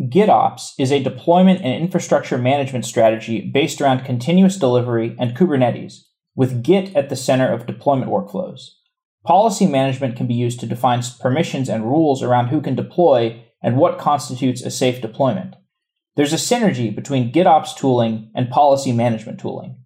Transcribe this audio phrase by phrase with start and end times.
[0.00, 6.62] GitOps is a deployment and infrastructure management strategy based around continuous delivery and Kubernetes, with
[6.62, 8.60] Git at the center of deployment workflows.
[9.26, 13.76] Policy management can be used to define permissions and rules around who can deploy and
[13.76, 15.56] what constitutes a safe deployment.
[16.16, 19.84] There's a synergy between GitOps tooling and policy management tooling.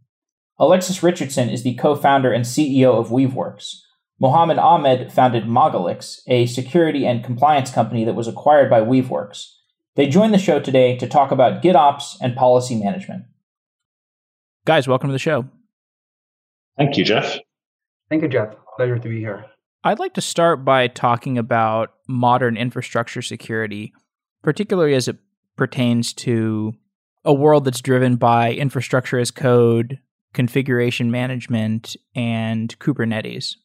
[0.61, 3.79] Alexis Richardson is the co founder and CEO of Weaveworks.
[4.21, 9.47] Mohamed Ahmed founded Magalix, a security and compliance company that was acquired by Weaveworks.
[9.97, 13.25] They joined the show today to talk about GitOps and policy management.
[14.67, 15.47] Guys, welcome to the show.
[16.77, 17.39] Thank you, Jeff.
[18.09, 18.55] Thank you, Jeff.
[18.77, 19.47] Pleasure to be here.
[19.85, 23.93] I'd like to start by talking about modern infrastructure security,
[24.43, 25.19] particularly as it
[25.57, 26.75] pertains to
[27.25, 30.01] a world that's driven by infrastructure as code,
[30.33, 33.57] configuration management, and Kubernetes.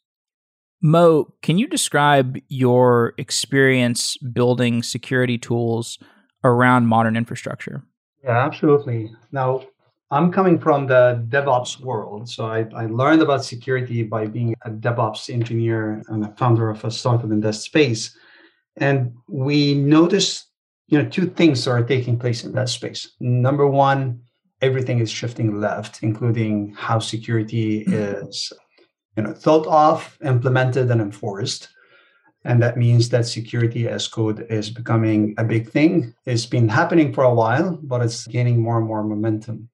[0.81, 5.97] Mo, can you describe your experience building security tools
[6.43, 7.83] around modern infrastructure?
[8.23, 9.11] Yeah, absolutely.
[9.31, 9.63] Now,
[10.11, 12.27] I'm coming from the DevOps world.
[12.29, 16.83] So I, I learned about security by being a DevOps engineer and a founder of
[16.83, 18.17] a startup in that space.
[18.77, 20.47] And we noticed,
[20.87, 23.15] you know, two things are taking place in that space.
[23.19, 24.21] Number one,
[24.61, 28.51] everything is shifting left, including how security is,
[29.15, 31.69] you know, thought of, implemented, and enforced.
[32.45, 36.13] And that means that security as code is becoming a big thing.
[36.25, 39.69] It's been happening for a while, but it's gaining more and more momentum.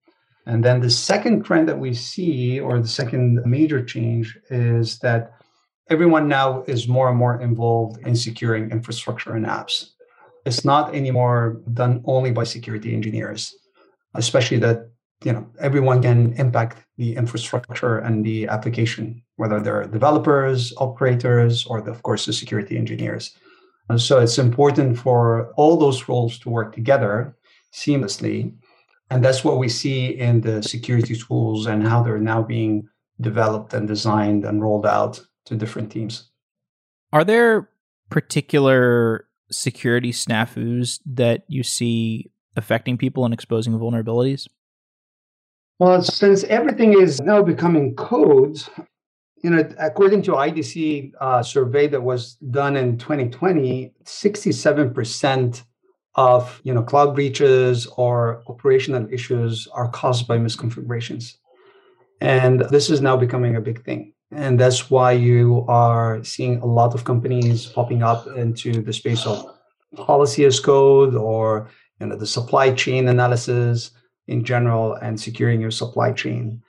[0.47, 5.33] And then the second trend that we see, or the second major change, is that
[5.89, 9.89] everyone now is more and more involved in securing infrastructure and apps.
[10.45, 13.55] It's not anymore done only by security engineers,
[14.13, 14.89] especially that
[15.23, 21.81] you know everyone can impact the infrastructure and the application whether they're developers operators or
[21.81, 23.35] the, of course the security engineers.
[23.89, 27.35] And so it's important for all those roles to work together
[27.73, 28.53] seamlessly.
[29.11, 32.87] And that's what we see in the security tools and how they're now being
[33.21, 36.29] developed and designed and rolled out to different teams.
[37.13, 37.69] Are there
[38.09, 44.47] particular security snafus that you see affecting people and exposing vulnerabilities?
[45.77, 48.69] Well, since everything is now becoming codes,
[49.45, 55.63] you know, according to IDC uh, survey that was done in 2020, 67%
[56.15, 61.35] of you know cloud breaches or operational issues are caused by misconfigurations,
[62.21, 64.13] and this is now becoming a big thing.
[64.31, 69.27] And that's why you are seeing a lot of companies popping up into the space
[69.27, 69.45] of
[69.95, 71.69] policy as code or
[71.99, 73.91] you know the supply chain analysis
[74.27, 76.63] in general and securing your supply chain.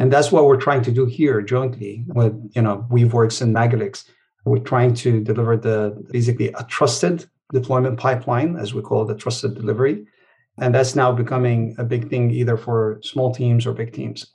[0.00, 4.04] And that's what we're trying to do here jointly with, you know, Weaveworks and Magalix.
[4.46, 9.14] We're trying to deliver the basically a trusted deployment pipeline, as we call it, the
[9.14, 10.06] trusted delivery.
[10.58, 14.26] And that's now becoming a big thing either for small teams or big teams.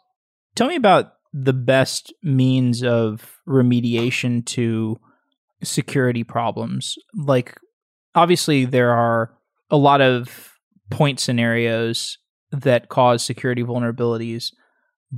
[0.53, 4.99] Tell me about the best means of remediation to
[5.63, 6.95] security problems.
[7.15, 7.57] Like,
[8.13, 9.33] obviously, there are
[9.71, 10.53] a lot of
[10.91, 12.19] point scenarios
[12.51, 14.51] that cause security vulnerabilities,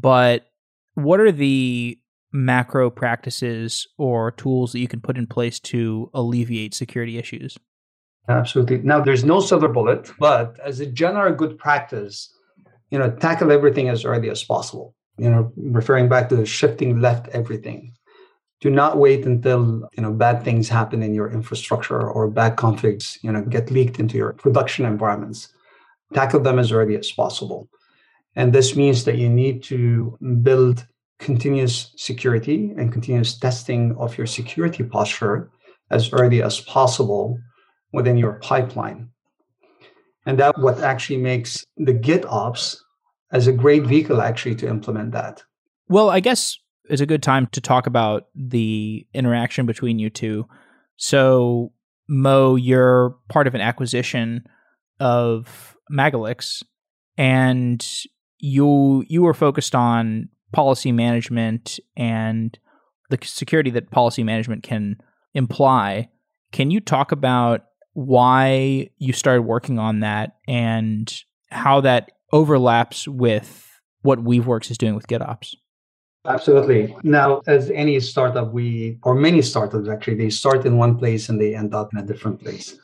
[0.01, 0.49] but
[0.93, 1.99] what are the
[2.31, 7.57] macro practices or tools that you can put in place to alleviate security issues?
[8.29, 8.79] Absolutely.
[8.79, 12.33] Now, there's no silver bullet, but as a general good practice,
[12.91, 14.93] you know, tackle everything as early as possible.
[15.17, 17.93] You know, referring back to the shifting left everything.
[18.59, 23.17] Do not wait until you know bad things happen in your infrastructure or bad configs,
[23.23, 25.49] you know, get leaked into your production environments
[26.13, 27.69] tackle them as early as possible.
[28.37, 30.85] And this means that you need to build
[31.17, 35.49] continuous security and continuous testing of your security posture
[35.89, 37.39] as early as possible
[37.93, 39.09] within your pipeline.
[40.27, 42.77] And that what actually makes the GitOps
[43.31, 45.43] as a great vehicle actually to implement that.
[45.89, 46.59] Well, I guess
[46.89, 50.45] it's a good time to talk about the interaction between you two.
[50.97, 51.71] So,
[52.07, 54.45] Mo, you're part of an acquisition
[54.99, 56.63] of Magalix,
[57.17, 57.85] and
[58.39, 62.57] you you were focused on policy management and
[63.09, 64.97] the security that policy management can
[65.33, 66.09] imply.
[66.51, 71.13] Can you talk about why you started working on that and
[71.49, 73.67] how that overlaps with
[74.01, 75.55] what Weaveworks is doing with GitOps?
[76.25, 76.95] Absolutely.
[77.03, 81.39] Now, as any startup, we, or many startups actually, they start in one place and
[81.39, 82.77] they end up in a different place.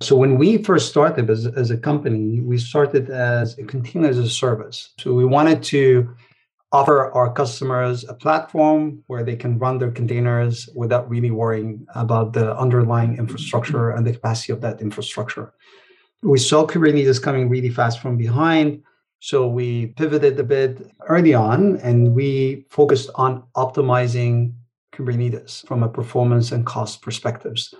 [0.00, 4.26] So when we first started as, as a company, we started as a containers as
[4.26, 4.90] a service.
[4.98, 6.14] So we wanted to
[6.72, 12.32] offer our customers a platform where they can run their containers without really worrying about
[12.32, 15.54] the underlying infrastructure and the capacity of that infrastructure.
[16.22, 18.82] we saw Kubernetes coming really fast from behind.
[19.20, 24.54] So we pivoted a bit early on and we focused on optimizing
[24.94, 27.72] Kubernetes from a performance and cost perspectives.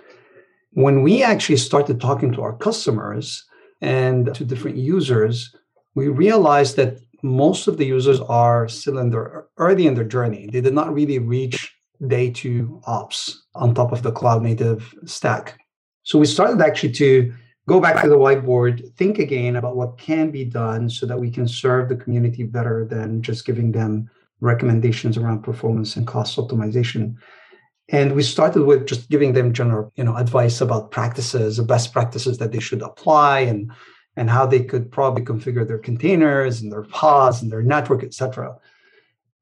[0.75, 3.45] When we actually started talking to our customers
[3.79, 5.55] and to different users,
[5.95, 10.49] we realized that most of the users are still in their early in their journey.
[10.51, 11.73] They did not really reach
[12.05, 15.57] day two ops on top of the cloud native stack.
[16.03, 17.33] So we started actually to
[17.69, 21.31] go back to the whiteboard, think again about what can be done so that we
[21.31, 24.09] can serve the community better than just giving them
[24.41, 27.15] recommendations around performance and cost optimization.
[27.89, 31.93] And we started with just giving them general, you know, advice about practices, the best
[31.93, 33.71] practices that they should apply and
[34.17, 38.55] and how they could probably configure their containers and their pods and their network, etc.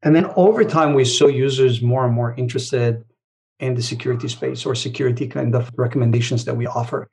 [0.01, 3.05] And then over time, we saw users more and more interested
[3.59, 7.09] in the security space or security kind of recommendations that we offer.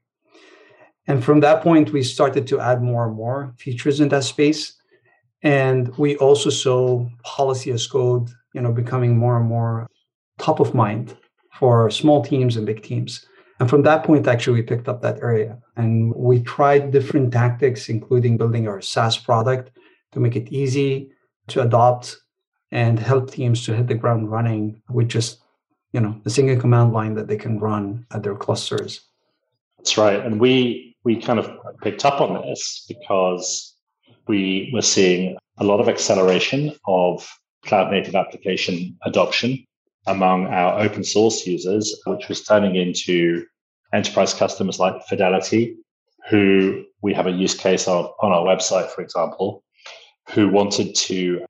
[1.06, 4.75] And from that point, we started to add more and more features in that space.
[5.43, 9.88] And we also saw policy as code, you know, becoming more and more
[10.40, 11.16] top of mind
[11.54, 13.26] for small teams and big teams.
[13.60, 17.88] And from that point, actually, we picked up that area and we tried different tactics,
[17.90, 19.70] including building our SaaS product
[20.12, 21.10] to make it easy
[21.48, 22.16] to adopt
[22.72, 25.42] and help teams to hit the ground running with just,
[25.92, 29.02] you know, a single command line that they can run at their clusters.
[29.76, 30.20] That's right.
[30.25, 31.50] And we we kind of
[31.82, 33.75] picked up on this because
[34.28, 37.28] we were seeing a lot of acceleration of
[37.64, 39.66] cloud native application adoption
[40.11, 43.45] among our open source users, which was turning into
[43.95, 45.77] enterprise customers like Fidelity,
[46.29, 49.62] who we have a use case of on our website, for example,
[50.31, 51.45] who wanted to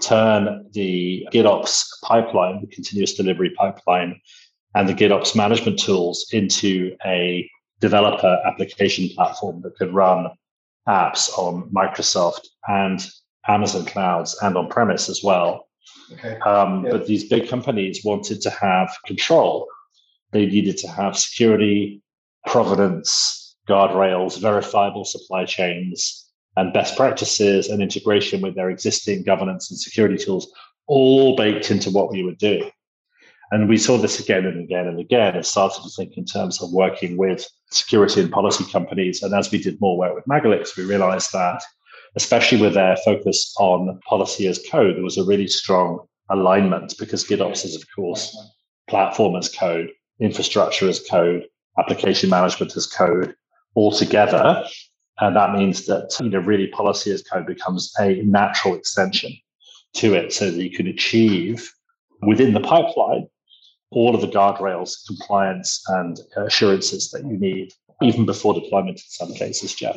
[0.00, 4.20] turn the GitOps pipeline, the continuous delivery pipeline,
[4.74, 7.48] and the GitOps management tools into a
[7.80, 10.28] developer application platform that could run
[10.86, 13.08] apps on Microsoft and
[13.48, 15.66] Amazon clouds and on premise as well.
[16.12, 16.38] Okay.
[16.40, 16.92] Um, yeah.
[16.92, 19.66] But these big companies wanted to have control.
[20.32, 22.02] They needed to have security,
[22.46, 29.78] provenance, guardrails, verifiable supply chains, and best practices and integration with their existing governance and
[29.78, 30.50] security tools,
[30.86, 32.70] all baked into what we would do.
[33.52, 35.36] And we saw this again and again and again.
[35.36, 39.22] and started to think in terms of working with security and policy companies.
[39.22, 41.62] And as we did more work with Magalix, we realized that,
[42.16, 47.24] especially with their focus on policy as code, there was a really strong alignment because
[47.24, 48.36] GitOps is, of course,
[48.88, 49.90] platform as code,
[50.20, 51.44] infrastructure as code,
[51.78, 53.34] application management as code
[53.74, 54.64] all together.
[55.18, 59.32] And that means that, you know, really policy as code becomes a natural extension
[59.94, 61.70] to it so that you can achieve
[62.22, 63.28] within the pipeline
[63.90, 67.72] all of the guardrails, compliance, and assurances that you need,
[68.02, 69.96] even before deployment in some cases, Jeff.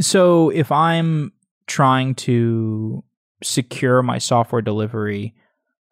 [0.00, 1.32] So if I'm
[1.66, 3.04] trying to
[3.42, 5.34] secure my software delivery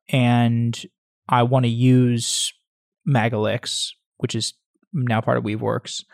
[0.08, 0.80] and
[1.28, 2.52] I want to use
[3.08, 4.54] Magalix, which is
[4.92, 6.04] now part of Weaveworks,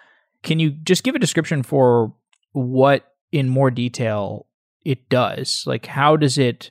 [0.42, 2.14] can you just give a description for
[2.52, 4.46] what in more detail
[4.84, 5.64] it does?
[5.66, 6.70] Like, how does it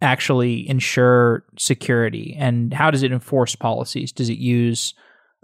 [0.00, 4.12] actually ensure security and how does it enforce policies?
[4.12, 4.94] Does it use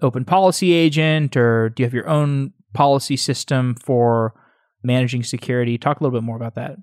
[0.03, 4.35] open policy agent or do you have your own policy system for
[4.85, 5.79] managing security?
[5.79, 6.77] Talk a little bit more about that.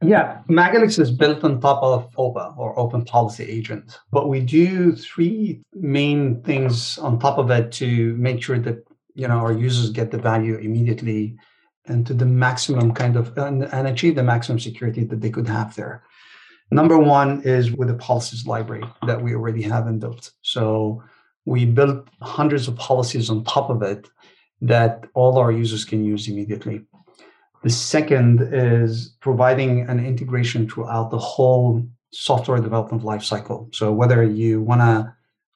[0.00, 4.94] Yeah, Magalix is built on top of OPA or Open Policy Agent, but we do
[4.94, 9.90] three main things on top of it to make sure that you know our users
[9.90, 11.36] get the value immediately
[11.86, 15.48] and to the maximum kind of and, and achieve the maximum security that they could
[15.48, 16.04] have there.
[16.70, 20.30] Number one is with the policies library that we already have and built.
[20.42, 21.02] So
[21.44, 24.08] we built hundreds of policies on top of it
[24.60, 26.82] that all our users can use immediately.
[27.62, 33.74] The second is providing an integration throughout the whole software development lifecycle.
[33.74, 35.14] So whether you want to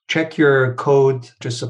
[0.09, 1.63] check your code just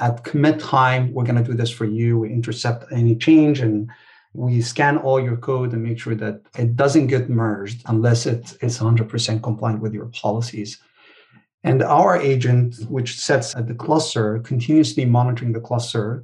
[0.00, 2.18] at commit time, we're going to do this for you.
[2.18, 3.90] We intercept any change and
[4.34, 8.56] we scan all your code and make sure that it doesn't get merged unless it
[8.60, 10.78] is 100% compliant with your policies.
[11.64, 16.22] And our agent, which sits at the cluster, continuously monitoring the cluster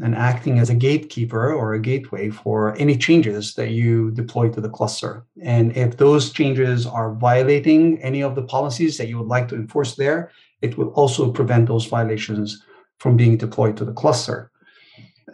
[0.00, 4.60] and acting as a gatekeeper or a gateway for any changes that you deploy to
[4.60, 5.24] the cluster.
[5.42, 9.54] And if those changes are violating any of the policies that you would like to
[9.54, 10.30] enforce there,
[10.62, 12.64] it will also prevent those violations
[12.98, 14.50] from being deployed to the cluster.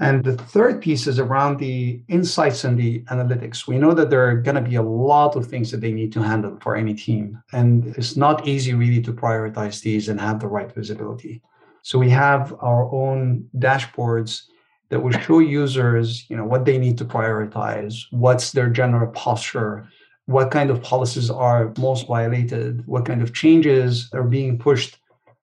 [0.01, 3.67] And the third piece is around the insights and the analytics.
[3.67, 6.13] We know that there are going to be a lot of things that they need
[6.13, 7.43] to handle for any team.
[7.53, 11.43] And it's not easy really to prioritize these and have the right visibility.
[11.83, 14.43] So we have our own dashboards
[14.91, 19.87] that will show users, you know, what they need to prioritize, what's their general posture,
[20.27, 24.99] what kind of policies are most violated, what kind of changes are being pushed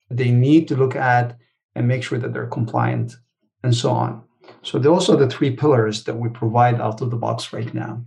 [0.10, 1.38] they need to look at
[1.75, 3.15] and make sure that they're compliant
[3.63, 4.24] and so on.
[4.62, 8.04] So those are the three pillars that we provide out of the box right now.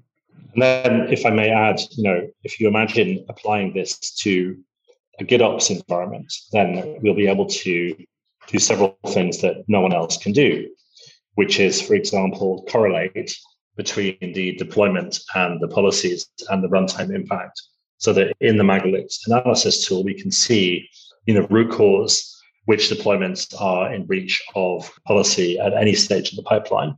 [0.55, 4.57] And then, if I may add, you know, if you imagine applying this to
[5.21, 7.95] a GitOps environment, then we'll be able to
[8.49, 10.69] do several things that no one else can do,
[11.35, 13.37] which is, for example, correlate
[13.77, 17.63] between the deployment and the policies and the runtime impact.
[17.99, 20.89] So that in the Magalix analysis tool, we can see,
[21.27, 22.35] you know, root cause
[22.69, 26.95] which deployments are in breach of policy at any stage of the pipeline.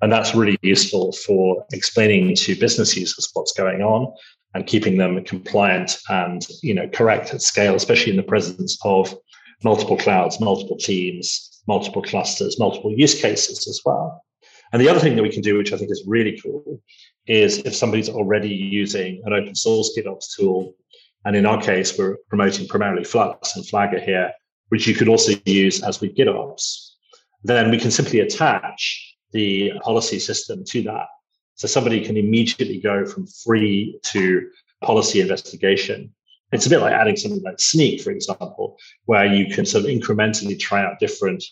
[0.00, 4.10] And that's really useful for explaining to business users what's going on
[4.54, 9.14] and keeping them compliant and you know correct at scale, especially in the presence of
[9.64, 14.24] multiple clouds, multiple teams, multiple clusters, multiple use cases as well.
[14.72, 16.80] And the other thing that we can do, which I think is really cool,
[17.26, 20.74] is if somebody's already using an open source GitOps tool,
[21.24, 24.32] and in our case, we're promoting primarily Flux and Flagger here,
[24.70, 26.92] which you could also use as with GitOps,
[27.44, 31.06] then we can simply attach the policy system to that.
[31.54, 34.48] So somebody can immediately go from free to
[34.82, 36.12] policy investigation.
[36.52, 39.90] It's a bit like adding something like Snyk, for example, where you can sort of
[39.90, 41.42] incrementally try out different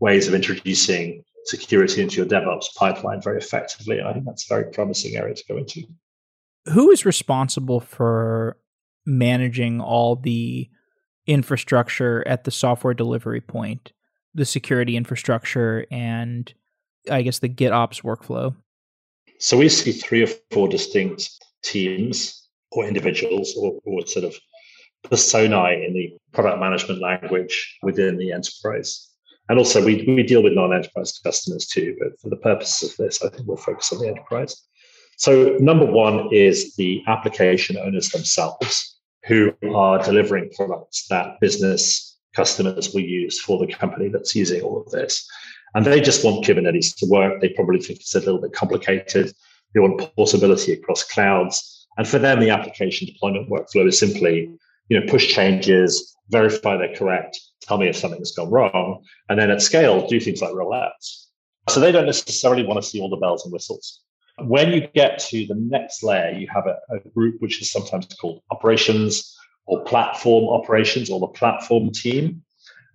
[0.00, 3.98] ways of introducing security into your DevOps pipeline very effectively.
[3.98, 5.82] And I think that's a very promising area to go into.
[6.72, 8.56] Who is responsible for
[9.04, 10.68] managing all the
[11.26, 13.92] infrastructure at the software delivery point,
[14.34, 16.52] the security infrastructure, and
[17.10, 18.56] I guess the GitOps workflow?
[19.38, 21.30] So we see three or four distinct
[21.62, 22.45] teams
[22.76, 24.34] or individuals or, or sort of
[25.04, 29.08] personae in the product management language within the enterprise.
[29.48, 32.96] And also, we, we deal with non enterprise customers too, but for the purposes of
[32.96, 34.60] this, I think we'll focus on the enterprise.
[35.18, 42.92] So, number one is the application owners themselves who are delivering products that business customers
[42.92, 45.26] will use for the company that's using all of this.
[45.74, 47.40] And they just want Kubernetes to work.
[47.40, 49.32] They probably think it's a little bit complicated.
[49.74, 51.75] They want portability across clouds.
[51.96, 54.50] And for them, the application deployment workflow is simply,
[54.88, 59.50] you know, push changes, verify they're correct, tell me if something's gone wrong, and then
[59.50, 61.26] at scale, do things like rollouts.
[61.68, 64.00] So they don't necessarily want to see all the bells and whistles.
[64.38, 68.06] When you get to the next layer, you have a, a group which is sometimes
[68.20, 69.34] called operations
[69.66, 72.42] or platform operations or the platform team.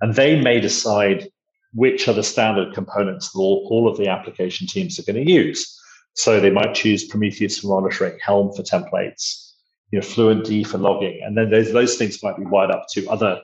[0.01, 1.27] And they may decide
[1.73, 5.31] which are the standard components that all, all of the application teams are going to
[5.31, 5.79] use.
[6.13, 9.53] So they might choose Prometheus for monitoring, Helm for templates,
[9.91, 11.21] you know, Fluentd for logging.
[11.23, 13.41] And then those, those things might be wired up to other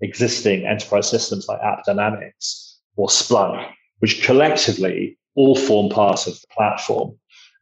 [0.00, 7.16] existing enterprise systems like AppDynamics or Splunk, which collectively all form part of the platform.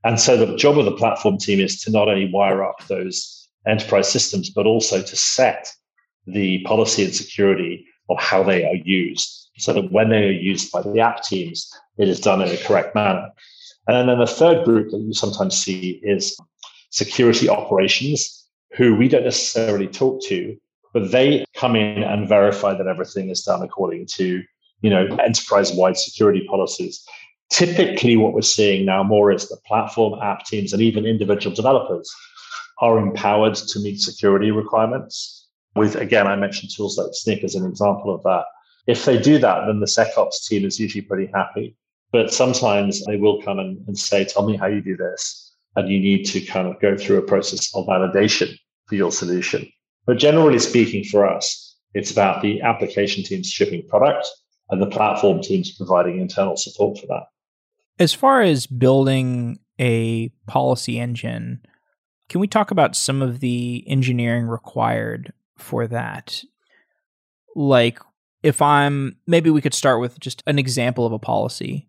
[0.05, 3.49] And so the job of the platform team is to not only wire up those
[3.67, 5.69] enterprise systems, but also to set
[6.27, 10.71] the policy and security of how they are used so that when they are used
[10.71, 13.29] by the app teams, it is done in a correct manner.
[13.89, 16.39] And then the third group that you sometimes see is
[16.91, 20.57] security operations, who we don't necessarily talk to,
[20.93, 24.43] but they come in and verify that everything is done according to
[24.83, 27.05] you know enterprise-wide security policies.
[27.51, 32.15] Typically what we're seeing now more is that platform app teams and even individual developers
[32.81, 35.47] are empowered to meet security requirements.
[35.75, 38.45] With again i mentioned tools like Snyk as an example of that.
[38.87, 41.75] If they do that then the secops team is usually pretty happy
[42.13, 45.45] but sometimes they will come and, and say tell me how you do this.
[45.77, 49.71] And you need to kind of go through a process of validation for your solution.
[50.07, 54.29] But generally speaking for us it's about the application teams shipping product
[54.71, 57.25] and the platform teams providing internal support for that.
[57.99, 61.61] As far as building a policy engine,
[62.29, 66.43] can we talk about some of the engineering required for that?
[67.57, 67.99] Like,
[68.43, 71.89] if I'm maybe we could start with just an example of a policy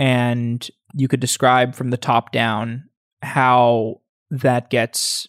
[0.00, 2.88] and you could describe from the top down
[3.20, 5.28] how that gets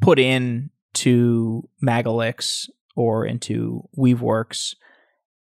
[0.00, 4.74] put in to Magalix or into Weaveworks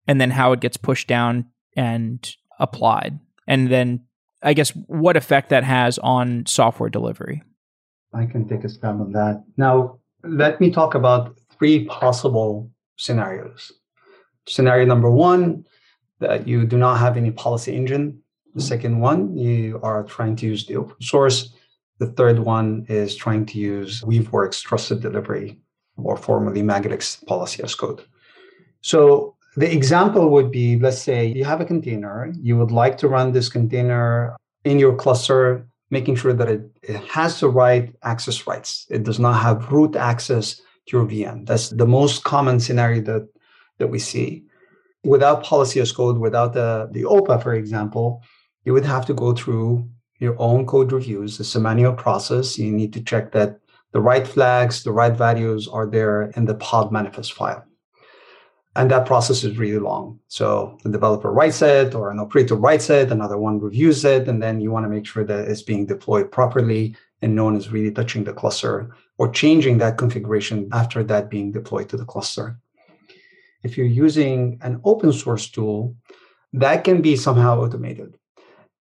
[0.08, 1.46] and then how it gets pushed down
[1.78, 4.02] and applied and then
[4.44, 7.42] I guess what effect that has on software delivery.
[8.14, 9.42] I can take a stab on that.
[9.56, 13.72] Now, let me talk about three possible scenarios.
[14.46, 15.64] Scenario number one,
[16.20, 18.23] that you do not have any policy engine.
[18.56, 21.54] The second one, you are trying to use the open source.
[22.00, 25.60] The third one is trying to use Weaveworks Trusted Delivery,
[25.98, 28.04] or formerly Magalix Policy as Code.
[28.82, 33.08] So The example would be let's say you have a container, you would like to
[33.08, 38.48] run this container in your cluster, making sure that it, it has the right access
[38.48, 38.88] rights.
[38.90, 40.56] It does not have root access
[40.88, 41.46] to your VM.
[41.46, 43.28] That's the most common scenario that,
[43.78, 44.46] that we see.
[45.04, 48.24] Without policy as code, without the, the OPA, for example,
[48.63, 49.88] you would have to go through
[50.20, 51.39] your own code reviews.
[51.39, 52.58] It's a manual process.
[52.58, 53.60] You need to check that
[53.91, 57.63] the right flags, the right values are there in the pod manifest file.
[58.75, 60.20] And that process is really long.
[60.29, 64.41] So the developer writes it or an operator writes it, another one reviews it, and
[64.41, 67.72] then you want to make sure that it's being deployed properly and no one is
[67.72, 68.89] really touching the cluster
[69.20, 72.58] or changing that configuration after that being deployed to the cluster.
[73.62, 75.96] If you're using an open source tool,
[76.53, 78.17] that can be somehow automated.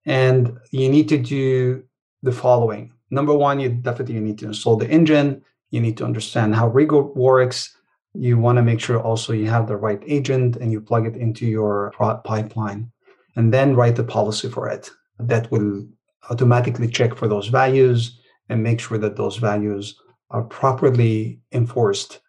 [0.04, 1.84] And you need to do
[2.22, 2.92] the following.
[3.10, 5.42] Number one, you definitely need to install the engine.
[5.70, 7.76] You need to understand how Rego works.
[8.14, 11.16] You want to make sure also you have the right agent and you plug it
[11.16, 11.92] into your
[12.24, 12.90] pipeline
[13.36, 14.90] and then write the policy for it.
[15.18, 15.86] That will
[16.30, 18.18] automatically check for those values
[18.48, 19.96] and make sure that those values
[20.30, 22.20] are properly enforced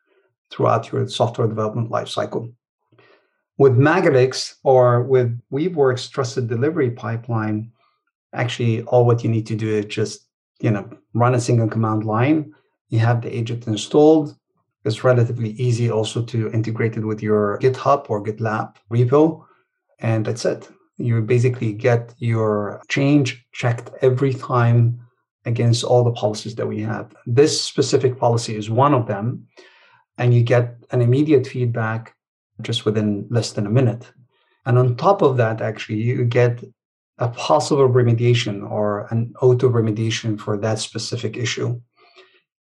[0.52, 2.54] throughout your software development lifecycle.
[3.58, 7.72] With Magalix or with Weaveworks trusted delivery pipeline,
[8.34, 10.28] actually all what you need to do is just
[10.60, 12.54] you know run a single command line.
[12.90, 14.36] You have the agent installed.
[14.86, 19.46] It's relatively easy also to integrate it with your GitHub or GitLab repo,
[20.00, 20.70] and that's it.
[20.98, 25.00] You basically get your change checked every time
[25.46, 27.14] against all the policies that we have.
[27.26, 29.48] This specific policy is one of them,
[30.18, 32.16] and you get an immediate feedback
[32.64, 34.12] just within less than a minute.
[34.66, 36.64] And on top of that, actually, you get
[37.20, 41.80] a possible remediation or an auto remediation for that specific issue.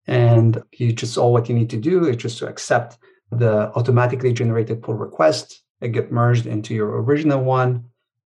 [0.07, 2.97] And you just all what you need to do is just to accept
[3.31, 7.85] the automatically generated pull request, it get merged into your original one,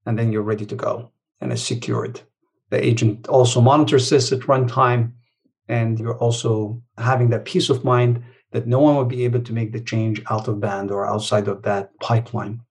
[0.05, 2.21] and then you're ready to go and it's secured.
[2.69, 5.13] The agent also monitors this at runtime,
[5.67, 9.53] and you're also having that peace of mind that no one will be able to
[9.53, 12.62] make the change out of band or outside of that pipeline.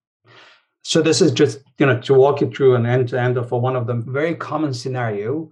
[0.83, 3.51] So this is just you know to walk you through an end to end of
[3.51, 5.51] one of the very common scenario,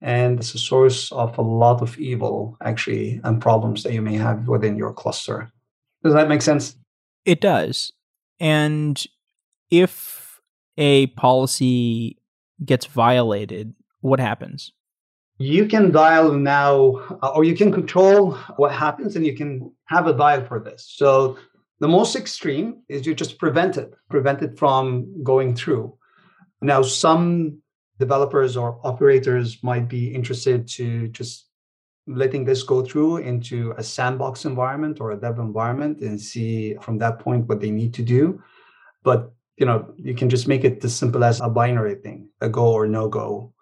[0.00, 4.16] and it's a source of a lot of evil actually and problems that you may
[4.16, 5.52] have within your cluster.
[6.02, 6.76] Does that make sense?
[7.24, 7.92] It does.
[8.40, 9.02] And
[9.70, 10.40] if
[10.76, 12.18] a policy
[12.64, 14.72] gets violated, what happens?
[15.38, 20.06] You can dial now uh, or you can control what happens and you can have
[20.06, 20.86] a dial for this.
[20.96, 21.36] So
[21.80, 25.96] the most extreme is you just prevent it prevent it from going through.
[26.60, 27.60] Now some
[27.98, 31.48] developers or operators might be interested to just
[32.06, 36.98] letting this go through into a sandbox environment or a dev environment and see from
[36.98, 38.42] that point what they need to do.
[39.02, 42.48] But you know you can just make it as simple as a binary thing a
[42.48, 43.53] go or no go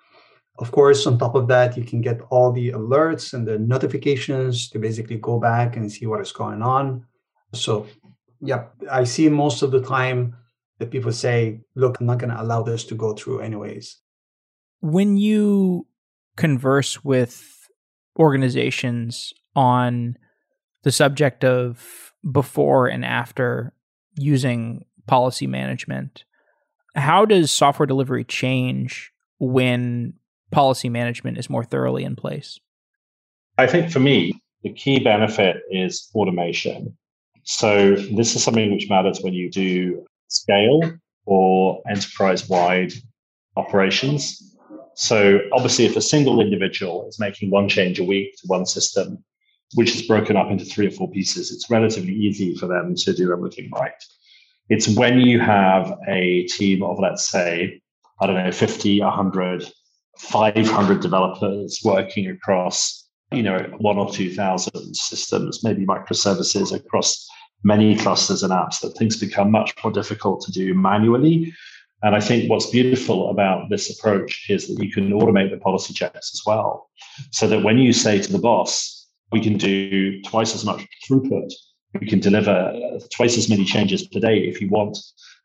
[0.62, 4.68] of course, on top of that, you can get all the alerts and the notifications
[4.70, 7.05] to basically go back and see what is going on.
[7.53, 7.88] So,
[8.40, 10.37] yeah, I see most of the time
[10.79, 13.98] that people say, look, I'm not going to allow this to go through anyways.
[14.81, 15.88] When you
[16.37, 17.68] converse with
[18.16, 20.16] organizations on
[20.85, 23.75] the subject of before and after
[24.14, 26.22] using policy management,
[26.94, 30.14] how does software delivery change when
[30.53, 32.61] policy management is more thoroughly in place?
[33.59, 36.97] I think for me, the key benefit is automation.
[37.45, 40.81] So, this is something which matters when you do scale
[41.27, 42.93] or enterprise wide
[43.57, 44.57] operations.
[44.95, 49.25] So, obviously, if a single individual is making one change a week to one system,
[49.75, 53.12] which is broken up into three or four pieces, it's relatively easy for them to
[53.12, 53.93] do everything right.
[54.69, 57.81] It's when you have a team of, let's say,
[58.21, 59.73] I don't know, 50, 100,
[60.18, 67.27] 500 developers working across, you know, one or 2,000 systems, maybe microservices across
[67.64, 71.53] many clusters and apps that things become much more difficult to do manually.
[72.03, 75.94] And I think what's beautiful about this approach is that you can automate the policy
[75.94, 76.90] checks as well.
[77.31, 81.53] So that when you say to the boss, we can do twice as much throughput,
[82.01, 84.98] we can deliver twice as many changes per day if you want,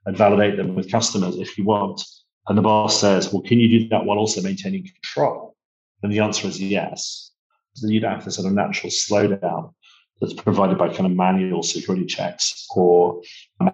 [0.05, 2.01] and validate them with customers if you want,
[2.47, 5.55] and the boss says, well, can you do that while also maintaining control?
[6.01, 7.31] And the answer is yes.
[7.73, 9.73] So you don't have this sort of natural slowdown
[10.19, 13.21] that's provided by kind of manual security checks or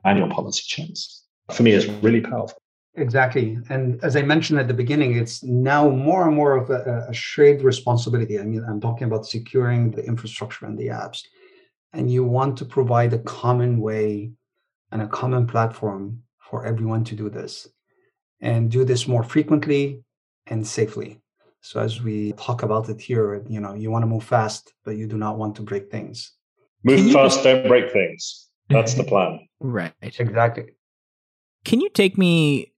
[0.04, 1.24] manual policy checks.
[1.54, 2.58] For me, it's really powerful.
[2.96, 3.58] Exactly.
[3.70, 7.14] And as I mentioned at the beginning, it's now more and more of a, a
[7.14, 8.40] shared responsibility.
[8.40, 11.24] I mean, I'm talking about securing the infrastructure and the apps.
[11.94, 14.32] And you want to provide a common way
[14.92, 17.68] and a common platform for everyone to do this
[18.42, 20.04] and do this more frequently
[20.48, 21.20] and safely.
[21.62, 24.98] So as we talk about it here, you know, you want to move fast, but
[24.98, 26.34] you do not want to break things.
[26.84, 28.50] Move fast, don't break things.
[28.70, 29.40] That's the plan.
[29.66, 29.94] Right.
[30.02, 30.76] Exactly.
[31.64, 32.74] Can you take me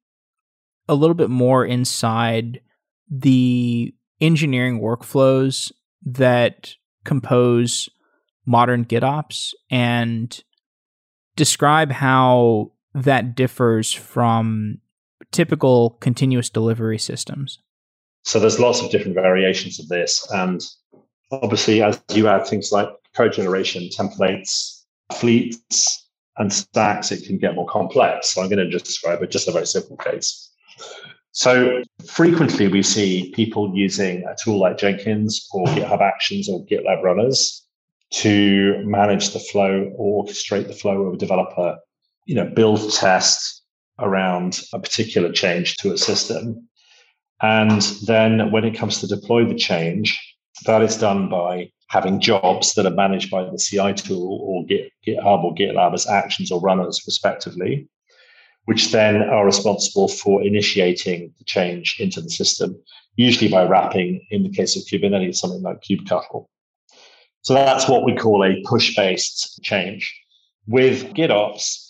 [0.87, 2.61] a little bit more inside
[3.09, 3.91] the
[4.21, 5.71] engineering workflows
[6.05, 7.89] that compose
[8.45, 10.43] modern GitOps and
[11.35, 14.77] describe how that differs from
[15.31, 17.59] typical continuous delivery systems?
[18.23, 20.25] So there's lots of different variations of this.
[20.31, 20.61] And
[21.31, 24.83] obviously, as you add things like code generation, templates,
[25.13, 26.07] fleets,
[26.37, 28.33] and stacks, it can get more complex.
[28.33, 30.51] So I'm going to just describe it just a very simple case.
[31.31, 37.03] So frequently we see people using a tool like Jenkins or GitHub Actions or GitLab
[37.03, 37.65] runners
[38.11, 41.77] to manage the flow or orchestrate the flow of a developer,
[42.25, 43.63] you know, build test
[43.99, 46.67] around a particular change to a system.
[47.41, 50.19] And then when it comes to deploy the change,
[50.65, 54.91] that is done by having jobs that are managed by the CI tool or Git,
[55.05, 57.87] GitHub or GitLab as actions or runners, respectively,
[58.65, 62.75] which then are responsible for initiating the change into the system,
[63.15, 66.47] usually by wrapping, in the case of Kubernetes, something like kubectl.
[67.43, 70.11] So that's what we call a push based change.
[70.67, 71.84] With GitOps,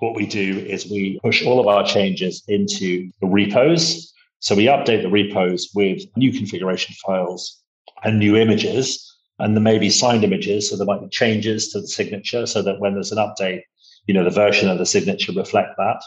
[0.00, 4.12] what we do is we push all of our changes into the repos.
[4.40, 7.62] So we update the repos with new configuration files
[8.02, 9.06] and new images.
[9.38, 10.68] And there may be signed images.
[10.68, 13.62] So there might be changes to the signature so that when there's an update,
[14.06, 16.02] you know, the version of the signature reflect that.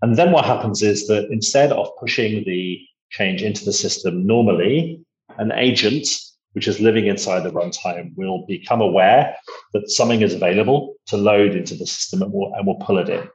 [0.00, 5.00] And then what happens is that instead of pushing the change into the system normally,
[5.38, 6.06] an agent
[6.52, 9.36] which is living inside the runtime, will become aware
[9.72, 13.08] that something is available to load into the system and will, and will pull it
[13.08, 13.28] in,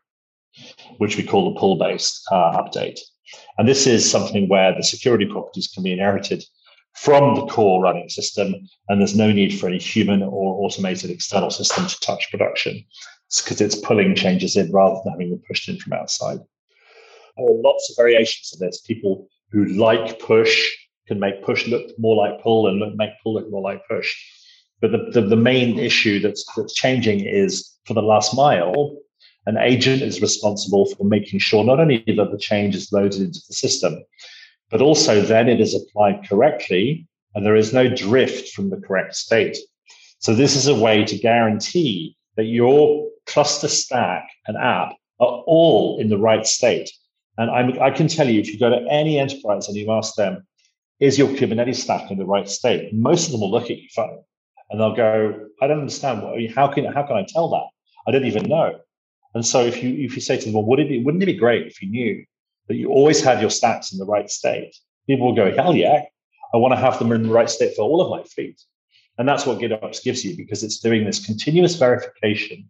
[0.97, 2.99] which we call the pull based uh, update.
[3.58, 6.43] And this is something where the security properties can be inherited
[6.95, 8.56] from the core running system,
[8.89, 12.84] and there's no need for any human or automated external system to touch production
[13.43, 16.39] because it's pulling changes in rather than having them pushed in from outside.
[17.38, 18.82] There are lots of variations of this.
[18.82, 20.71] People who like push
[21.07, 24.15] can make push look more like pull and make pull look more like push.
[24.81, 28.95] But the, the, the main issue that's, that's changing is for the last mile,
[29.45, 33.39] an agent is responsible for making sure not only that the change is loaded into
[33.47, 34.03] the system,
[34.69, 39.15] but also then it is applied correctly and there is no drift from the correct
[39.15, 39.57] state.
[40.19, 45.99] So this is a way to guarantee that your cluster stack and app are all
[45.99, 46.89] in the right state.
[47.37, 50.15] And I'm, i can tell you, if you go to any enterprise and you ask
[50.15, 50.45] them,
[50.99, 52.93] is your Kubernetes stack in the right state?
[52.93, 54.23] Most of them will look at your phone
[54.69, 56.21] and they'll go, I don't understand.
[56.53, 57.67] How can how can I tell that?
[58.07, 58.79] I don't even know.
[59.33, 61.27] And so if you if you say to them, well, would it be, wouldn't it
[61.27, 62.25] be great if you knew
[62.67, 64.75] that you always had your stacks in the right state?
[65.07, 66.03] People will go, hell yeah,
[66.53, 68.60] I want to have them in the right state for all of my fleet.
[69.17, 72.69] And that's what GitOps gives you because it's doing this continuous verification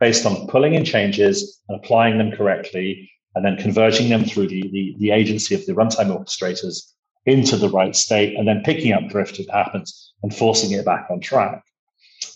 [0.00, 4.62] based on pulling in changes and applying them correctly and then converging them through the,
[4.72, 6.92] the, the agency of the runtime orchestrators
[7.26, 10.84] into the right state and then picking up drift if it happens and forcing it
[10.84, 11.62] back on track,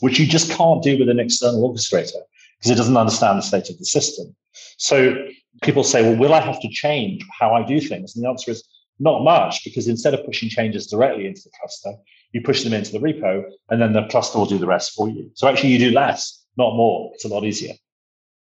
[0.01, 2.21] which you just can't do with an external orchestrator
[2.59, 4.35] because it doesn't understand the state of the system.
[4.79, 5.17] So
[5.63, 8.15] people say, well, will I have to change how I do things?
[8.15, 8.67] And the answer is
[8.99, 11.93] not much because instead of pushing changes directly into the cluster,
[12.33, 15.09] you push them into the repo and then the cluster will do the rest for
[15.09, 15.31] you.
[15.35, 17.11] So actually you do less, not more.
[17.15, 17.75] It's a lot easier.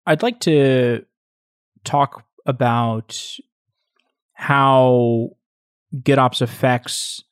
[0.07, 1.05] I'd like to
[1.85, 3.38] talk about
[4.33, 5.31] how
[5.96, 7.22] GitOps affects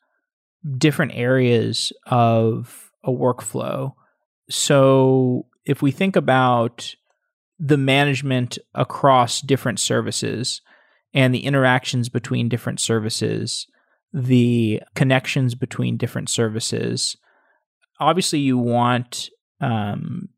[0.79, 3.93] different areas of a workflow.
[4.51, 6.95] So if we think about
[7.59, 10.61] the management across different services
[11.15, 13.67] and the interactions between different services,
[14.13, 17.17] the connections between different services,
[18.01, 20.29] obviously you want um,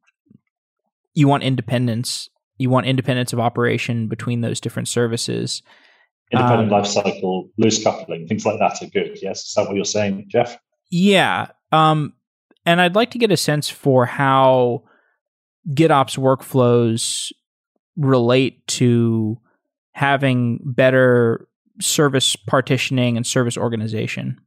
[1.14, 2.28] you want independence.
[2.59, 5.62] You want independence of operation between those different services
[6.33, 9.19] independent um, life cycle, loose coupling, things like that are good.
[9.23, 10.59] Yes, is that what you're saying, Jeff?
[10.91, 12.14] Yeah, um,
[12.67, 14.85] and I'd like to get a sense for how
[15.71, 17.33] GitOps workflows
[17.97, 19.38] relate to
[19.93, 21.49] having better
[21.81, 24.41] service partitioning and service organization.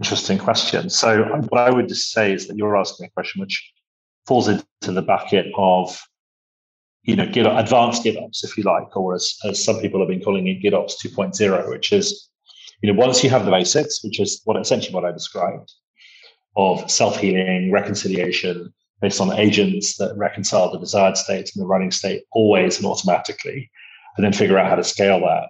[0.00, 0.90] Interesting question.
[0.90, 3.72] So, what I would just say is that you're asking a question which
[4.26, 6.00] falls into the bucket of
[7.02, 10.22] you know, Git, advanced GitOps, if you like, or as, as some people have been
[10.22, 12.28] calling it, GitOps 2.0, which is,
[12.82, 15.72] you know, once you have the basics, which is what essentially what I described
[16.56, 22.22] of self-healing, reconciliation, based on agents that reconcile the desired state and the running state
[22.32, 23.68] always and automatically,
[24.16, 25.48] and then figure out how to scale that.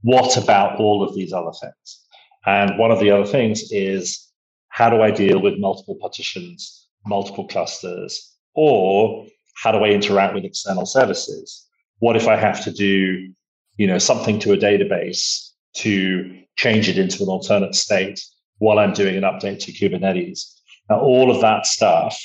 [0.00, 2.00] What about all of these other things?
[2.44, 4.28] And one of the other things is
[4.68, 9.26] how do I deal with multiple partitions, multiple clusters, or
[9.62, 11.68] how do I interact with external services?
[12.00, 13.32] What if I have to do,
[13.76, 18.20] you know, something to a database to change it into an alternate state
[18.58, 20.40] while I'm doing an update to Kubernetes?
[20.90, 22.20] Now, all of that stuff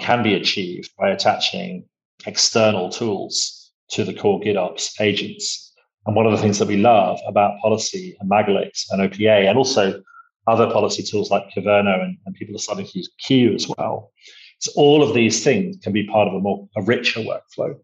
[0.00, 1.86] can be achieved by attaching
[2.26, 5.72] external tools to the core GitOps agents.
[6.04, 9.56] And one of the things that we love about policy and Magalix and OPA, and
[9.56, 10.02] also
[10.46, 14.12] other policy tools like Kyverno, and, and people are starting to use CUE as well.
[14.58, 17.78] So all of these things can be part of a more a richer workflow,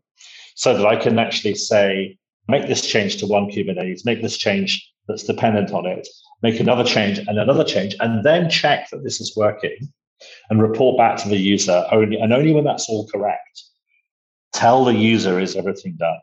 [0.54, 2.16] so that I can actually say,
[2.48, 6.08] make this change to one Kubernetes, make this change that's dependent on it,
[6.42, 9.92] make another change and another change, and then check that this is working
[10.50, 13.62] and report back to the user only and only when that's all correct.
[14.52, 16.20] Tell the user is everything done.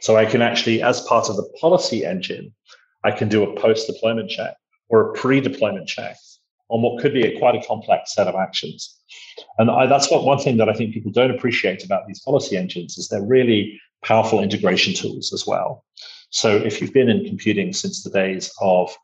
[0.00, 2.54] So I can actually, as part of the policy engine,
[3.04, 4.54] I can do a post deployment check
[4.88, 6.16] or a pre deployment check
[6.68, 8.98] on what could be a quite a complex set of actions.
[9.58, 12.56] And I, that's what one thing that I think people don't appreciate about these policy
[12.56, 15.84] engines is they're really powerful integration tools as well.
[16.30, 18.94] So if you've been in computing since the days of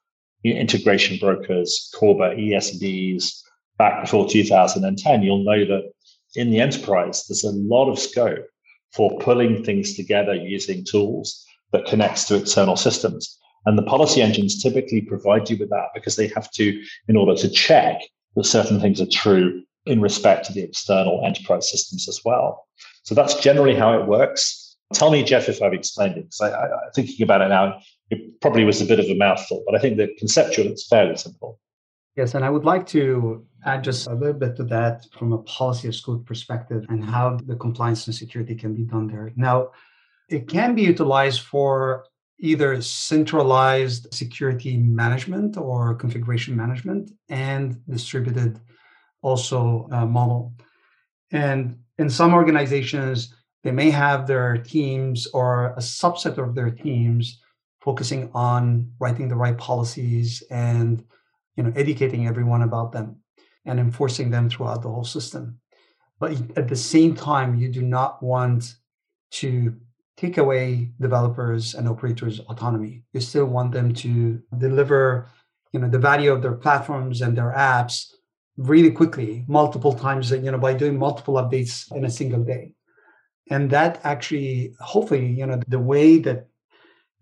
[0.44, 3.42] integration brokers, Corba, ESBs,
[3.78, 5.90] back before 2010, you'll know that
[6.34, 8.44] in the enterprise, there's a lot of scope
[8.92, 13.38] for pulling things together using tools that connects to external systems.
[13.66, 17.34] And the policy engines typically provide you with that because they have to, in order
[17.34, 18.00] to check
[18.36, 22.66] that certain things are true in respect to the external enterprise systems as well.
[23.02, 24.76] So that's generally how it works.
[24.92, 28.40] Tell me, Jeff, if I've explained it, because I, I, thinking about it now, it
[28.40, 31.60] probably was a bit of a mouthful, but I think that conceptual, it's fairly simple.
[32.16, 35.38] Yes, and I would like to add just a little bit to that from a
[35.38, 39.32] policy as code perspective and how the compliance and security can be done there.
[39.36, 39.70] Now,
[40.28, 42.04] it can be utilized for
[42.40, 48.58] either centralized security management or configuration management and distributed
[49.22, 50.54] also uh, model.
[51.30, 57.40] And in some organizations, they may have their teams or a subset of their teams
[57.80, 61.04] focusing on writing the right policies and
[61.56, 63.16] you know educating everyone about them
[63.66, 65.58] and enforcing them throughout the whole system
[66.18, 68.74] but at the same time you do not want
[69.30, 69.74] to
[70.20, 73.02] take away developers and operators autonomy.
[73.14, 75.28] You still want them to deliver
[75.72, 77.94] you know the value of their platforms and their apps
[78.56, 82.74] really quickly multiple times you know by doing multiple updates in a single day.
[83.48, 86.48] And that actually hopefully you know the way that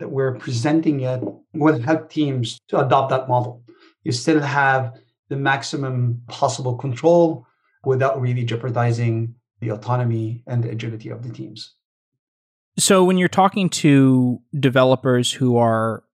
[0.00, 1.22] that we're presenting it
[1.54, 3.62] will help teams to adopt that model.
[4.02, 7.46] You still have the maximum possible control
[7.84, 11.77] without really jeopardizing the autonomy and the agility of the teams.
[12.78, 16.04] So, when you're talking to developers who are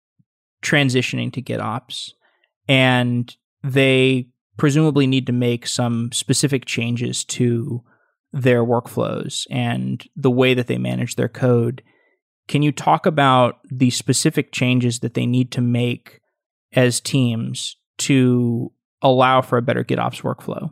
[0.62, 2.12] transitioning to GitOps
[2.66, 7.82] and they presumably need to make some specific changes to
[8.32, 11.82] their workflows and the way that they manage their code,
[12.48, 16.20] can you talk about the specific changes that they need to make
[16.72, 18.72] as teams to
[19.02, 20.70] allow for a better GitOps workflow?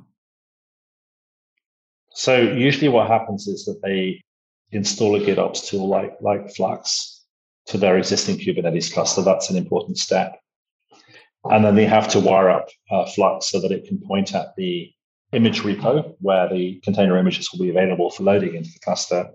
[2.14, 4.22] So usually what happens is that they
[4.72, 7.24] install a GitOps tool like, like Flux
[7.66, 9.22] to their existing Kubernetes cluster.
[9.22, 10.38] That's an important step.
[11.44, 14.54] And then they have to wire up uh, Flux so that it can point at
[14.56, 14.90] the
[15.32, 19.30] image repo where the container images will be available for loading into the cluster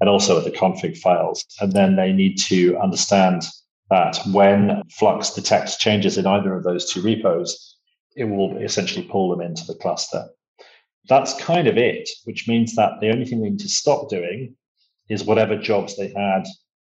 [0.00, 1.44] and also at the config files.
[1.60, 3.44] And then they need to understand
[3.90, 7.76] that when Flux detects changes in either of those two repos,
[8.16, 10.28] it will essentially pull them into the cluster.
[11.08, 14.56] That's kind of it, which means that the only thing they need to stop doing
[15.08, 16.44] is whatever jobs they had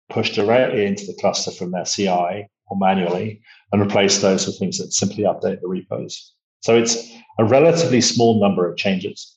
[0.10, 4.78] pushed directly into the cluster from their CI or manually and replace those with things
[4.78, 6.34] that simply update the repos.
[6.62, 9.36] So it's a relatively small number of changes.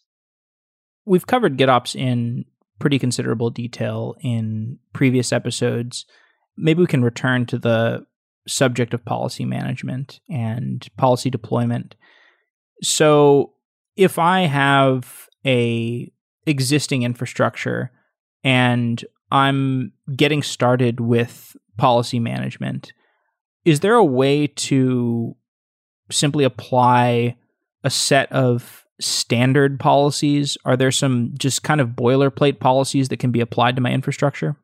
[1.04, 2.44] We've covered GitOps in
[2.78, 6.04] pretty considerable detail in previous episodes
[6.58, 8.04] maybe we can return to the
[8.46, 11.94] subject of policy management and policy deployment.
[12.82, 13.52] So
[13.96, 16.10] if I have a
[16.46, 17.92] existing infrastructure
[18.48, 22.94] and I'm getting started with policy management,
[23.66, 25.36] is there a way to
[26.10, 27.36] simply apply
[27.84, 30.56] a set of standard policies?
[30.64, 34.56] Are there some just kind of boilerplate policies that can be applied to my infrastructure?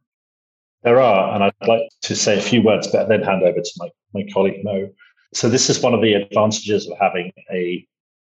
[0.82, 3.70] There are, and I'd like to say a few words, but then hand over to
[3.76, 4.88] my, my colleague Mo.
[5.34, 7.86] So this is one of the advantages of having a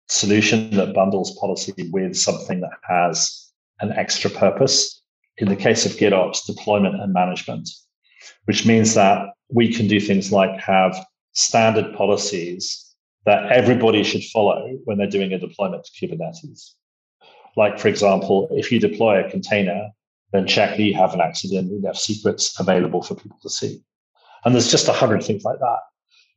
[0.09, 5.01] solution that bundles policy with something that has an extra purpose.
[5.38, 7.68] In the case of GitOps, deployment and management,
[8.46, 10.96] which means that we can do things like have
[11.33, 12.94] standard policies
[13.27, 16.70] that everybody should follow when they're doing a deployment to Kubernetes.
[17.57, 19.90] Like, for example, if you deploy a container,
[20.33, 23.83] then check that you have an accident, you have secrets available for people to see.
[24.44, 25.79] And there's just a hundred things like that.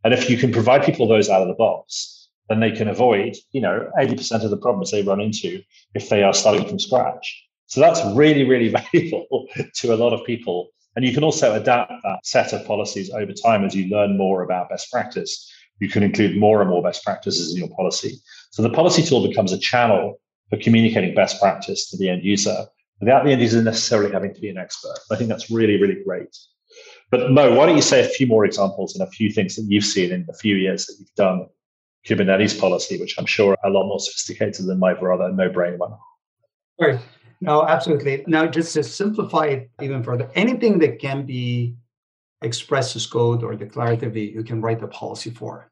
[0.03, 3.35] And if you can provide people those out of the box, then they can avoid,
[3.51, 5.61] you know, 80% of the problems they run into
[5.93, 7.48] if they are starting from scratch.
[7.69, 10.69] So that's really, really valuable to a lot of people.
[10.95, 14.43] And you can also adapt that set of policies over time as you learn more
[14.43, 15.49] about best practice.
[15.79, 18.17] You can include more and more best practices in your policy.
[18.51, 22.65] So the policy tool becomes a channel for communicating best practice to the end user
[22.99, 24.97] without the end user necessarily having to be an expert.
[25.11, 26.35] I think that's really, really great.
[27.11, 29.65] But Mo, why don't you say a few more examples and a few things that
[29.67, 31.47] you've seen in the few years that you've done
[32.07, 35.93] Kubernetes policy, which I'm sure are a lot more sophisticated than my rather no-brain one.
[36.79, 36.99] Right.
[37.41, 38.23] No, absolutely.
[38.27, 41.75] Now, just to simplify it even further, anything that can be
[42.41, 45.71] expressed as code or declaratively, you can write the policy for.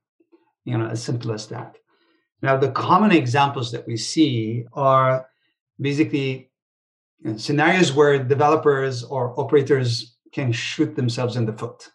[0.65, 1.77] You know, as simple as that.
[2.41, 5.27] Now, the common examples that we see are
[5.79, 6.51] basically
[7.23, 11.89] you know, scenarios where developers or operators can shoot themselves in the foot.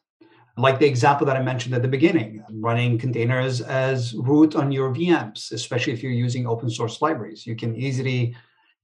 [0.57, 4.93] Like the example that I mentioned at the beginning, running containers as root on your
[4.93, 7.47] VMs, especially if you're using open source libraries.
[7.47, 8.35] You can easily,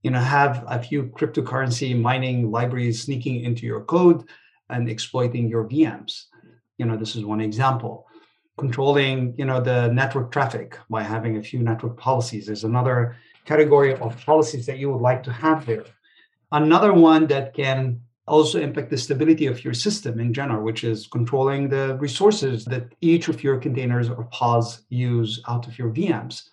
[0.02, 4.24] you know, have a few cryptocurrency mining libraries sneaking into your code
[4.70, 6.24] and exploiting your VMs.
[6.78, 8.06] You know, this is one example.
[8.58, 13.94] Controlling, you know, the network traffic by having a few network policies is another category
[13.94, 15.84] of policies that you would like to have there.
[16.52, 21.06] Another one that can also impact the stability of your system in general, which is
[21.06, 26.50] controlling the resources that each of your containers or pods use out of your VMs.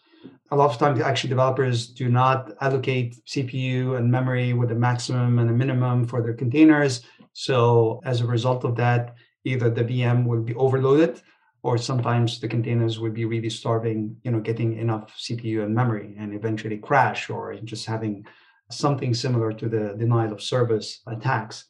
[0.51, 5.39] A lot of times, actually, developers do not allocate CPU and memory with a maximum
[5.39, 7.01] and a minimum for their containers.
[7.33, 11.21] So, as a result of that, either the VM will be overloaded
[11.63, 16.15] or sometimes the containers would be really starving, you know, getting enough CPU and memory
[16.19, 18.23] and eventually crash or just having
[18.69, 21.65] something similar to the denial of service attacks.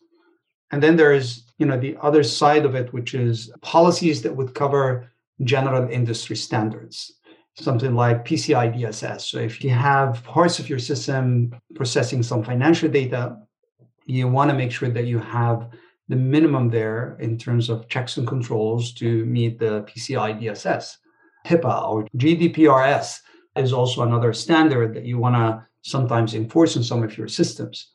[0.71, 4.53] And then there's, you know, the other side of it, which is policies that would
[4.53, 5.11] cover
[5.43, 7.13] general industry standards,
[7.57, 9.21] something like PCI DSS.
[9.21, 13.37] So if you have parts of your system processing some financial data,
[14.05, 15.69] you want to make sure that you have
[16.07, 20.97] the minimum there in terms of checks and controls to meet the PCI DSS.
[21.47, 23.21] HIPAA or GDPRS
[23.55, 27.91] is also another standard that you want to sometimes enforce in some of your systems.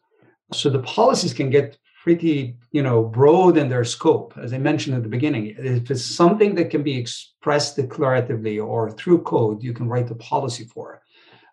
[0.53, 4.33] So the policies can get pretty, you know, broad in their scope.
[4.41, 8.91] As I mentioned at the beginning, if it's something that can be expressed declaratively or
[8.91, 11.03] through code, you can write the policy for.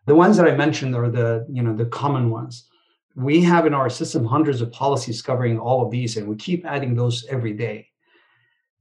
[0.06, 2.70] The ones that I mentioned are the, you know, the common ones.
[3.16, 6.66] We have in our system hundreds of policies covering all of these, and we keep
[6.66, 7.90] adding those every day.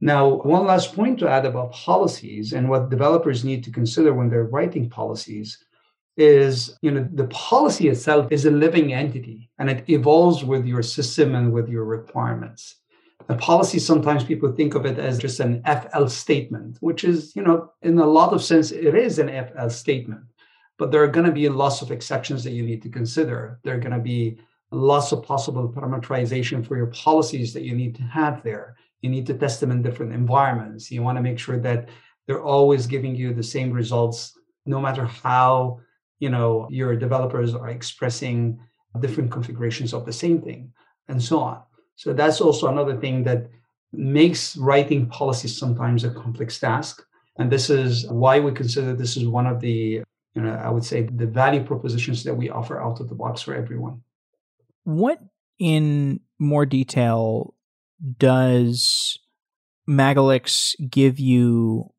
[0.01, 4.29] Now, one last point to add about policies and what developers need to consider when
[4.29, 5.65] they're writing policies
[6.17, 10.83] is you know the policy itself is a living entity and it evolves with your
[10.83, 12.77] system and with your requirements.
[13.27, 17.43] The policy sometimes people think of it as just an if-else statement which is you
[17.43, 20.23] know in a lot of sense it is an if-else statement.
[20.79, 23.59] But there are going to be lots of exceptions that you need to consider.
[23.65, 24.39] There are going to be
[24.71, 28.77] lots of possible parameterization for your policies that you need to have there.
[29.01, 30.91] You need to test them in different environments.
[30.91, 31.89] You want to make sure that
[32.27, 35.81] they're always giving you the same results no matter how
[36.19, 38.59] you know your developers are expressing
[39.01, 40.73] different configurations of the same thing
[41.09, 41.63] and so on.
[41.97, 43.49] So that's also another thing that
[43.93, 47.03] makes writing policies sometimes a complex task.
[47.39, 50.03] And this is why we consider this is one of the
[50.35, 53.43] you know i would say the value propositions that we offer out of the box
[53.43, 54.03] for everyone.
[54.85, 55.21] What
[55.59, 57.55] in more detail
[58.19, 59.19] does
[59.89, 61.91] Magalix give you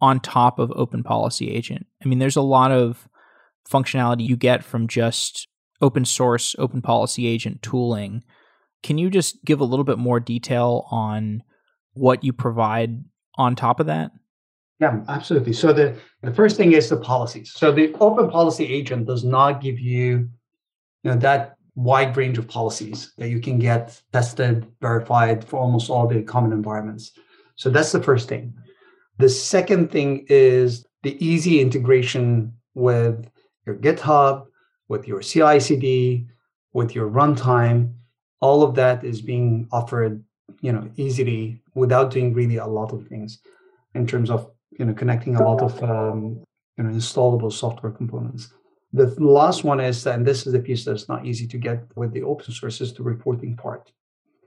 [0.00, 1.86] on top of open policy agent?
[2.04, 3.08] I mean there's a lot of
[3.68, 5.48] functionality you get from just
[5.80, 8.22] open source, open policy agent tooling.
[8.82, 11.42] Can you just give a little bit more detail on
[11.94, 13.04] what you provide
[13.36, 14.10] on top of that?
[14.80, 15.52] Yeah, absolutely.
[15.52, 17.52] So the, the first thing is the policies.
[17.54, 20.28] So the open policy agent does not give you,
[21.02, 25.90] you know, that wide range of policies that you can get tested, verified for almost
[25.90, 27.12] all the common environments.
[27.56, 28.54] So that's the first thing.
[29.18, 33.30] The second thing is the easy integration with
[33.66, 34.46] your GitHub,
[34.88, 36.26] with your CI CD,
[36.72, 37.94] with your runtime.
[38.40, 40.22] All of that is being offered,
[40.60, 43.38] you know, easily without doing really a lot of things
[43.94, 46.44] in terms of, you know, connecting a lot of um,
[46.76, 48.52] you know, installable software components.
[48.92, 52.12] The last one is, and this is the piece that's not easy to get with
[52.12, 53.90] the open source, is the reporting part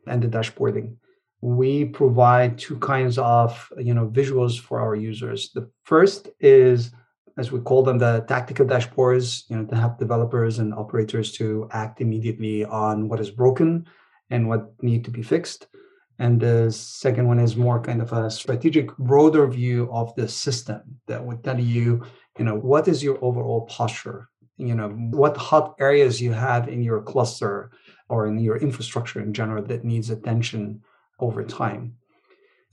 [0.08, 0.96] and the dashboarding.
[1.42, 5.52] We provide two kinds of you know visuals for our users.
[5.54, 6.92] The first is,
[7.38, 11.70] as we call them, the tactical dashboards, you know, to help developers and operators to
[11.72, 13.86] act immediately on what is broken
[14.30, 15.68] and what need to be fixed.
[16.20, 20.82] And the second one is more kind of a strategic, broader view of the system
[21.06, 22.04] that would tell you,
[22.40, 24.30] you know, what is your overall posture?
[24.58, 27.70] You know, what hot areas you have in your cluster
[28.10, 30.82] or in your infrastructure in general that needs attention
[31.20, 31.94] over time.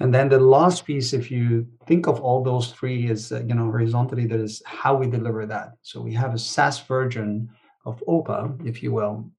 [0.01, 3.55] And then the last piece, if you think of all those three, is uh, you
[3.55, 5.75] know horizontally that is how we deliver that.
[5.83, 7.49] So we have a SaaS version
[7.85, 9.31] of OPA, if you will,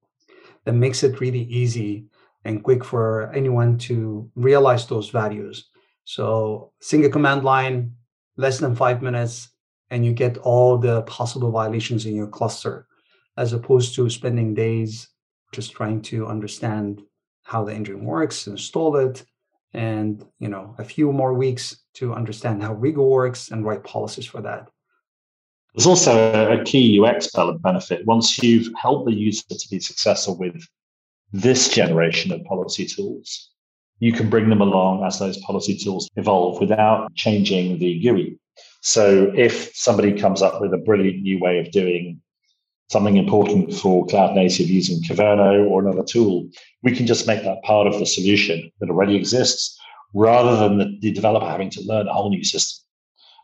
[0.64, 2.06] that makes it really easy
[2.45, 5.70] and quick for anyone to realize those values.
[6.06, 7.95] So single command line,
[8.38, 9.49] less than five minutes,
[9.89, 12.88] and you get all the possible violations in your cluster,
[13.38, 15.10] as opposed to spending days
[15.51, 17.01] just trying to understand
[17.43, 19.26] how the engine works, install it,
[19.76, 24.26] and you know a few more weeks to understand how Rego works and write policies
[24.26, 24.69] for that.
[25.73, 28.05] There's also a key UX benefit.
[28.05, 30.65] Once you've helped the user to be successful with
[31.34, 33.51] this generation of policy tools,
[33.99, 38.39] you can bring them along as those policy tools evolve without changing the GUI.
[38.82, 42.21] So if somebody comes up with a brilliant new way of doing
[42.89, 46.47] something important for cloud native using Kyverno or another tool,
[46.83, 49.77] we can just make that part of the solution that already exists
[50.13, 52.83] rather than the, the developer having to learn a whole new system.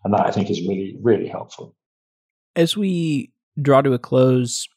[0.03, 1.75] And that I think is really, really helpful.
[2.55, 3.31] As we
[3.61, 4.67] draw to a close,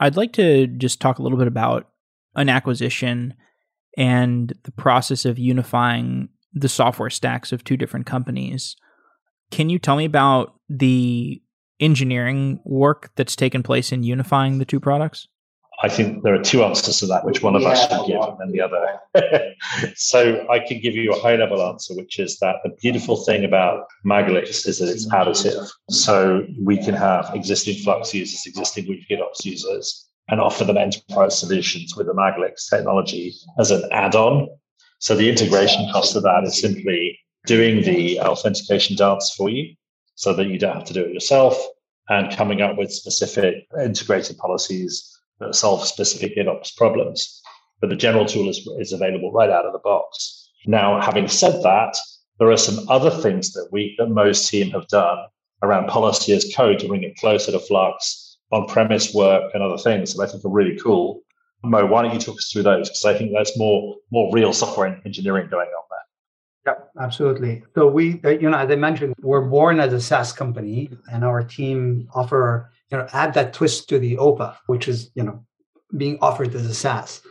[0.00, 1.88] I'd like to just talk a little bit about
[2.34, 3.34] an acquisition
[3.96, 8.76] and the process of unifying the software stacks of two different companies.
[9.50, 11.42] Can you tell me about the
[11.80, 15.28] engineering work that's taken place in unifying the two products?
[15.82, 18.36] I think there are two answers to that, which one of us should give and
[18.38, 19.54] then the other.
[19.96, 23.44] so I can give you a high level answer, which is that the beautiful thing
[23.44, 25.68] about Magalix is that it's additive.
[25.90, 31.96] So we can have existing Flux users, existing GitOps users, and offer them enterprise solutions
[31.96, 34.48] with the Magalix technology as an add on.
[35.00, 39.74] So the integration cost of that is simply doing the authentication dance for you
[40.14, 41.56] so that you don't have to do it yourself
[42.08, 47.40] and coming up with specific integrated policies that solve specific GitOps problems.
[47.80, 50.50] But the general tool is, is available right out of the box.
[50.66, 51.96] Now, having said that,
[52.38, 55.18] there are some other things that we that Mo's team have done
[55.62, 60.14] around policy as code to bring it closer to Flux, on-premise work, and other things
[60.14, 61.20] that I think are really cool.
[61.64, 62.88] Mo, why don't you talk us through those?
[62.88, 65.82] Because I think that's more more real software engineering going on.
[66.66, 67.64] Yeah, absolutely.
[67.74, 71.24] So we, uh, you know, as I mentioned, we're born as a SaaS company, and
[71.24, 75.44] our team offer, you know, add that twist to the OPA, which is, you know,
[75.96, 77.22] being offered as a SaaS.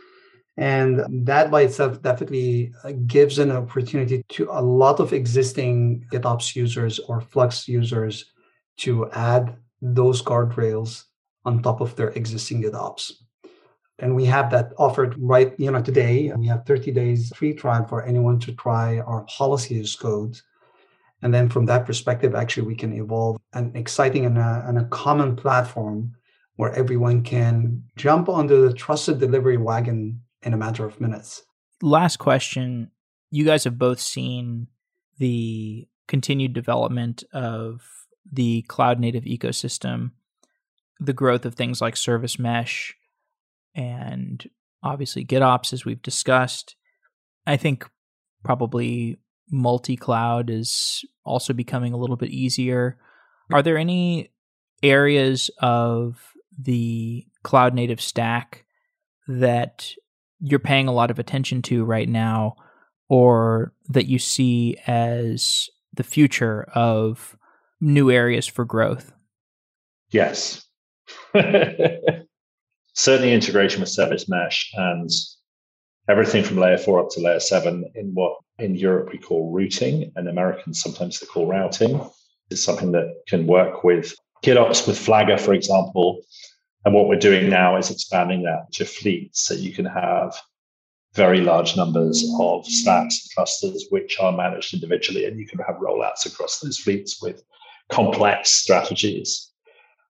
[0.58, 6.54] And that by itself definitely uh, gives an opportunity to a lot of existing GitOps
[6.54, 8.30] users or Flux users
[8.78, 11.04] to add those guardrails
[11.46, 13.12] on top of their existing GitOps
[14.02, 16.32] and we have that offered right you know today.
[16.36, 20.38] We have 30 days free trial for anyone to try our policies code.
[21.22, 24.84] And then from that perspective actually we can evolve an exciting and a, and a
[24.86, 26.16] common platform
[26.56, 31.44] where everyone can jump onto the trusted delivery wagon in a matter of minutes.
[31.80, 32.90] Last question.
[33.30, 34.66] You guys have both seen
[35.18, 37.80] the continued development of
[38.30, 40.10] the cloud native ecosystem
[41.00, 42.94] the growth of things like service mesh
[43.74, 44.48] and
[44.82, 46.76] obviously GitOps, as we've discussed.
[47.46, 47.88] I think
[48.44, 49.18] probably
[49.50, 52.98] multi cloud is also becoming a little bit easier.
[53.52, 54.32] Are there any
[54.82, 58.64] areas of the cloud native stack
[59.28, 59.92] that
[60.40, 62.56] you're paying a lot of attention to right now,
[63.08, 67.36] or that you see as the future of
[67.80, 69.12] new areas for growth?
[70.10, 70.66] Yes.
[72.94, 75.10] certainly integration with service mesh and
[76.08, 80.12] everything from layer four up to layer seven in what in Europe we call routing
[80.16, 82.00] and Americans sometimes they call routing
[82.50, 84.14] is something that can work with
[84.44, 86.20] GitOps with Flagger, for example.
[86.84, 90.36] And what we're doing now is expanding that to fleets so you can have
[91.14, 95.76] very large numbers of stacks and clusters which are managed individually and you can have
[95.76, 97.42] rollouts across those fleets with
[97.90, 99.51] complex strategies.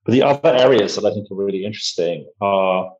[0.04, 2.92] But the other areas that I think are really interesting are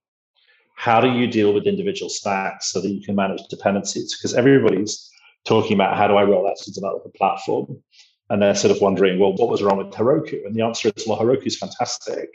[0.77, 4.17] how do you deal with individual stacks so that you can manage dependencies?
[4.17, 5.11] Because everybody's
[5.45, 7.83] talking about how do I roll out to develop a platform.
[8.31, 10.47] And they're sort of wondering, well, what was wrong with Heroku?
[10.47, 12.31] And the answer is, well, Heroku is fantastic.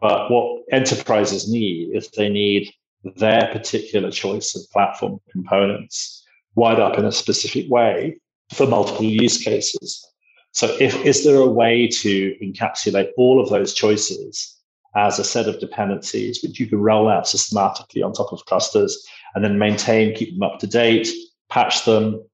[0.00, 2.72] But what enterprises need is they need
[3.16, 8.18] their particular choice of platform components wired up in a specific way
[8.54, 10.06] for multiple use cases.
[10.56, 14.56] So if is there a way to encapsulate all of those choices
[14.94, 19.06] as a set of dependencies which you can roll out systematically on top of clusters
[19.34, 21.08] and then maintain, keep them up to date,
[21.50, 22.24] patch them,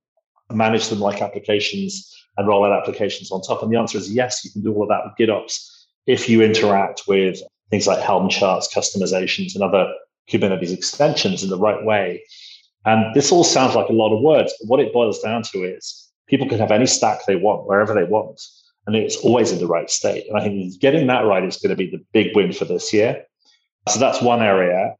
[0.53, 3.61] manage them like applications, and roll out applications on top?
[3.61, 6.43] And the answer is yes, you can do all of that with GitOps if you
[6.43, 9.93] interact with things like Helm charts, Kustomizations, and other
[10.31, 12.23] Kubernetes extensions in the right way.
[12.85, 15.65] And this all sounds like a lot of words, but what it boils down to
[15.65, 18.41] is people can have any stack they want, wherever they want
[18.87, 20.27] and it's always in the right state.
[20.29, 22.93] And I think getting that right is going to be the big win for this
[22.93, 23.25] year.
[23.89, 24.95] So that's one area.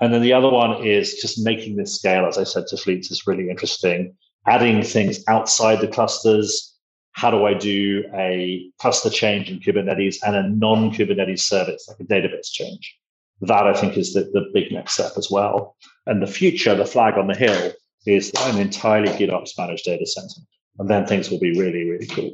[0.00, 3.10] And then the other one is just making this scale, as I said to fleets,
[3.10, 4.14] is really interesting.
[4.46, 6.74] Adding things outside the clusters.
[7.12, 11.98] How do I do a cluster change in Kubernetes and a non Kubernetes service, like
[12.00, 12.96] a database change?
[13.40, 15.76] That I think is the, the big next step as well.
[16.06, 17.72] And the future, the flag on the hill,
[18.06, 20.46] is an entirely GitOps managed data center.
[20.78, 22.30] And then things will be really, really cool.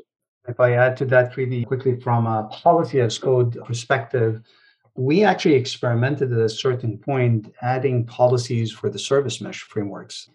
[0.46, 4.42] If I add to that really quickly from a policy as code perspective,
[4.94, 10.28] we actually experimented at a certain point adding policies for the service mesh frameworks.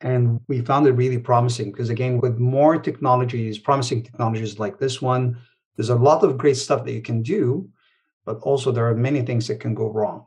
[0.00, 5.02] And we found it really promising because, again, with more technologies, promising technologies like this
[5.02, 5.36] one,
[5.76, 7.68] there's a lot of great stuff that you can do,
[8.24, 10.26] but also there are many things that can go wrong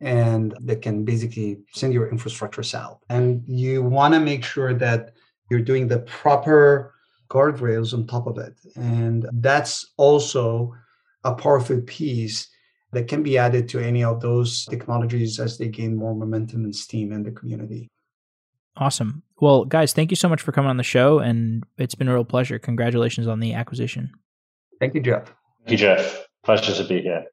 [0.00, 3.04] and that can basically send your infrastructure south.
[3.08, 5.13] And you want to make sure that
[5.54, 6.94] you're doing the proper
[7.30, 8.54] guardrails on top of it.
[8.74, 10.74] And that's also
[11.22, 12.48] a powerful piece
[12.92, 16.74] that can be added to any of those technologies as they gain more momentum and
[16.74, 17.88] steam in the community.
[18.76, 19.22] Awesome.
[19.40, 21.20] Well, guys, thank you so much for coming on the show.
[21.20, 22.58] And it's been a real pleasure.
[22.58, 24.10] Congratulations on the acquisition.
[24.80, 25.32] Thank you, Jeff.
[25.64, 26.26] Thank you, Jeff.
[26.44, 27.26] Pleasure to be here.